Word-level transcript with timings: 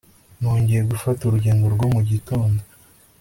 nongeye 0.39 0.81
gufata 0.91 1.21
urugendo 1.23 1.65
rwo 1.75 1.87
mu 1.93 2.01
gitondo 2.09 2.61